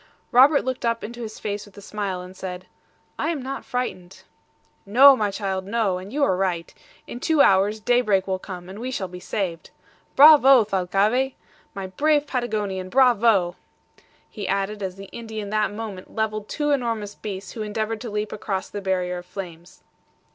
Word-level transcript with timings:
Robert 0.31 0.65
looked 0.65 0.83
up 0.83 1.03
into 1.03 1.21
his 1.21 1.37
face 1.37 1.63
with 1.67 1.77
a 1.77 1.79
smile, 1.81 2.23
and 2.23 2.35
said, 2.35 2.65
"I 3.19 3.29
am 3.29 3.39
not 3.39 3.63
frightened." 3.63 4.23
"No, 4.83 5.15
my 5.15 5.29
child, 5.29 5.67
no! 5.67 5.99
and 5.99 6.11
you 6.11 6.23
are 6.23 6.35
right. 6.35 6.73
In 7.05 7.19
two 7.19 7.41
hours 7.43 7.79
daybreak 7.79 8.25
will 8.25 8.39
come, 8.39 8.67
and 8.67 8.79
we 8.79 8.89
shall 8.89 9.07
be 9.07 9.19
saved. 9.19 9.69
Bravo, 10.15 10.63
Thalcave! 10.65 11.35
my 11.75 11.85
brave 11.85 12.25
Patagonian! 12.25 12.89
Bravo!" 12.89 13.57
he 14.27 14.47
added 14.47 14.81
as 14.81 14.95
the 14.95 15.05
Indian 15.11 15.51
that 15.51 15.71
moment 15.71 16.15
leveled 16.15 16.49
two 16.49 16.71
enormous 16.71 17.13
beasts 17.13 17.51
who 17.51 17.61
endeavored 17.61 18.01
to 18.01 18.09
leap 18.09 18.31
across 18.33 18.71
the 18.71 18.81
barrier 18.81 19.19
of 19.19 19.27
flames. 19.27 19.83